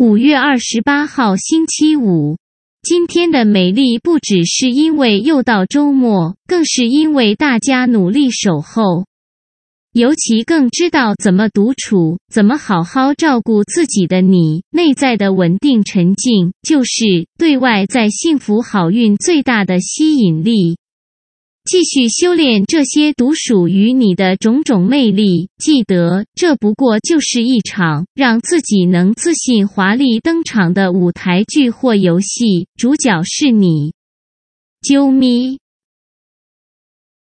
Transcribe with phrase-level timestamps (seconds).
[0.00, 2.38] 五月二十八号星期五，
[2.80, 9.04] 今天的美丽不只是因为又到周末，更是因为大家努力守候，
[9.92, 20.78] 尤其更知道怎么独处，怎么好好照顾自己的你，内在的稳定沉静，就是对外在幸福好运最大的吸引力。
[21.64, 25.50] 继续修炼这些独属于你的种种魅力。
[25.58, 33.92] 记得，这不过就是一场让自己能自信华丽登场的舞台剧或游戏，主角是你。
[34.82, 35.59] 啾咪。